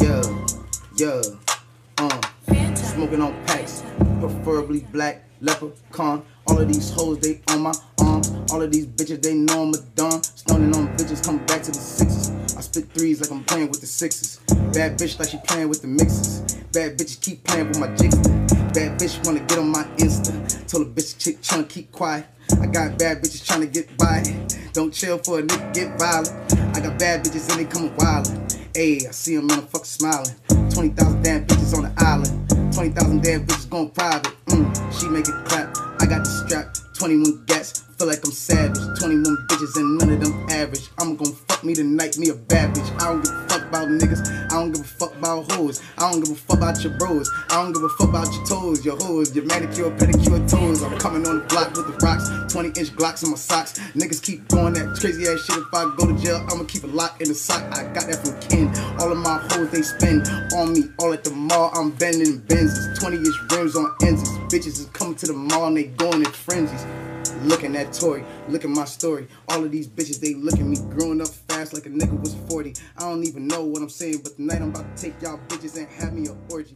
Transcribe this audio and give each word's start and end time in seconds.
Yeah, 0.00 0.22
yeah, 0.96 1.22
uh, 1.98 2.20
smoking 2.74 3.20
on 3.22 3.32
packs, 3.46 3.84
preferably 4.18 4.80
black, 4.92 5.22
leprechaun. 5.40 6.24
All 6.48 6.58
of 6.58 6.66
these 6.66 6.90
hoes, 6.90 7.20
they 7.20 7.40
on 7.48 7.62
my 7.62 7.72
arms. 8.00 8.32
All 8.50 8.60
of 8.60 8.72
these 8.72 8.86
bitches, 8.86 9.22
they 9.22 9.34
know 9.34 9.62
I'm 9.62 9.74
a 9.74 9.78
don. 9.94 10.20
Stoning 10.22 10.74
on 10.74 10.88
bitches, 10.96 11.24
come 11.24 11.38
back 11.46 11.62
to 11.62 11.70
the 11.70 11.78
sixes. 11.78 12.30
I 12.56 12.60
spit 12.60 12.90
threes 12.92 13.20
like 13.20 13.30
I'm 13.30 13.44
playing 13.44 13.68
with 13.68 13.80
the 13.80 13.86
sixes. 13.86 14.40
Bad 14.72 14.98
bitch 14.98 15.18
like 15.20 15.28
she 15.28 15.38
playing 15.38 15.68
with 15.68 15.82
the 15.82 15.88
mixes. 15.88 16.40
Bad 16.72 16.98
bitches 16.98 17.20
keep 17.20 17.44
playing 17.44 17.68
with 17.68 17.78
my 17.78 17.88
jigster. 17.88 18.74
Bad 18.74 18.98
bitch 18.98 19.24
wanna 19.24 19.40
get 19.40 19.58
on 19.58 19.68
my 19.68 19.84
Insta. 19.98 20.66
Told 20.68 20.88
a 20.88 20.90
bitch 20.90 21.18
chick 21.18 21.40
tryna 21.40 21.68
keep 21.68 21.92
quiet. 21.92 22.26
I 22.60 22.66
got 22.66 22.98
bad 22.98 23.22
bitches 23.22 23.46
tryna 23.46 23.72
get 23.72 23.96
by. 23.96 24.24
Don't 24.72 24.92
chill 24.92 25.18
for 25.18 25.38
a 25.38 25.42
nigga 25.42 25.72
get 25.72 25.98
violent. 25.98 26.76
I 26.76 26.80
got 26.80 26.98
bad 26.98 27.24
bitches 27.24 27.48
and 27.50 27.60
they 27.60 27.64
coming 27.64 27.94
wildin'. 27.94 28.43
Ayy, 28.74 29.06
I 29.06 29.12
see 29.12 29.36
them 29.36 29.48
motherfuckers 29.48 29.86
smiling. 29.86 30.34
20,000 30.74 31.22
damn 31.22 31.46
bitches 31.46 31.76
on 31.76 31.84
the 31.84 31.94
island. 31.98 32.74
20,000 32.74 33.22
damn 33.22 33.46
bitches 33.46 33.70
going 33.70 33.88
private. 33.90 34.32
Mm, 34.46 34.66
she 34.98 35.08
make 35.08 35.28
it 35.28 35.44
clap. 35.44 35.76
I 36.02 36.06
got 36.06 36.24
the 36.24 36.42
strap. 36.42 36.74
21 36.98 37.44
gats. 37.46 37.84
Feel 37.96 38.08
like 38.08 38.24
I'm 38.24 38.32
savage. 38.32 38.82
21 38.98 39.46
bitches 39.48 39.76
and 39.76 39.98
none 39.98 40.10
of 40.10 40.20
them 40.20 40.50
average. 40.50 40.88
I'm 40.98 41.14
gonna 41.14 41.30
fuck 41.46 41.62
me 41.62 41.74
tonight, 41.74 42.18
me 42.18 42.30
a 42.30 42.34
bad 42.34 42.74
bitch. 42.74 43.00
I 43.00 43.12
don't 43.12 43.22
give 43.22 43.32
a 43.32 43.48
fuck 43.48 43.53
about 43.84 44.00
niggas. 44.00 44.52
I 44.52 44.56
don't 44.56 44.72
give 44.72 44.80
a 44.80 44.84
fuck 44.84 45.14
about 45.16 45.50
hoes. 45.52 45.82
I 45.98 46.10
don't 46.10 46.20
give 46.20 46.32
a 46.32 46.34
fuck 46.34 46.58
about 46.58 46.82
your 46.82 46.92
bros. 46.94 47.30
I 47.50 47.62
don't 47.62 47.72
give 47.72 47.82
a 47.82 47.88
fuck 47.90 48.08
about 48.08 48.32
your 48.32 48.46
toes, 48.46 48.84
your 48.84 48.96
hoes, 48.96 49.34
your 49.34 49.44
manicure, 49.44 49.90
pedicure 49.90 50.48
toes. 50.48 50.82
I'm 50.82 50.96
coming 50.98 51.26
on 51.26 51.40
the 51.40 51.44
block 51.46 51.74
with 51.76 51.86
the 51.86 51.96
rocks. 52.04 52.28
20 52.52 52.68
inch 52.80 52.90
Glocks 52.94 53.24
in 53.24 53.30
my 53.30 53.36
socks. 53.36 53.78
Niggas 53.94 54.22
keep 54.22 54.46
doing 54.48 54.74
that 54.74 54.96
crazy 55.00 55.26
ass 55.26 55.44
shit. 55.44 55.58
If 55.58 55.74
I 55.74 55.92
go 55.96 56.06
to 56.06 56.22
jail, 56.22 56.46
I'ma 56.50 56.64
keep 56.64 56.84
a 56.84 56.88
lock 56.88 57.20
in 57.20 57.28
the 57.28 57.34
sock. 57.34 57.62
I 57.76 57.84
got 57.92 58.06
that 58.06 58.24
from 58.24 58.40
Ken. 58.48 58.68
All 59.00 59.10
of 59.10 59.18
my 59.18 59.38
hoes, 59.50 59.70
they 59.70 59.82
spend 59.82 60.28
on 60.54 60.72
me. 60.72 60.84
All 60.98 61.12
at 61.12 61.24
the 61.24 61.30
mall, 61.30 61.70
I'm 61.74 61.90
bending 61.90 62.40
Benzes. 62.40 62.98
20 63.00 63.16
inch 63.16 63.36
rims 63.52 63.76
on 63.76 63.94
ends. 64.02 64.28
Bitches 64.52 64.78
is 64.78 64.86
coming 64.92 65.16
to 65.16 65.26
the 65.26 65.32
mall 65.32 65.66
and 65.66 65.76
they 65.76 65.84
going 65.84 66.24
in 66.24 66.30
frenzies. 66.30 66.84
Looking 67.44 67.76
at 67.76 67.92
Tory, 67.92 68.24
look 68.48 68.64
at 68.64 68.70
my 68.70 68.86
story. 68.86 69.28
All 69.50 69.62
of 69.62 69.70
these 69.70 69.86
bitches, 69.86 70.18
they 70.18 70.32
look 70.32 70.54
at 70.54 70.64
me 70.64 70.78
growing 70.88 71.20
up 71.20 71.28
fast 71.28 71.74
like 71.74 71.84
a 71.84 71.90
nigga 71.90 72.18
was 72.18 72.34
40. 72.48 72.74
I 72.96 73.00
don't 73.00 73.22
even 73.22 73.46
know 73.46 73.62
what 73.62 73.82
I'm 73.82 73.90
saying, 73.90 74.20
but 74.24 74.36
tonight 74.36 74.62
I'm 74.62 74.70
about 74.70 74.96
to 74.96 75.02
take 75.02 75.20
y'all 75.20 75.38
bitches 75.48 75.76
and 75.76 75.86
have 75.88 76.14
me 76.14 76.26
a 76.28 76.34
orgy. 76.50 76.74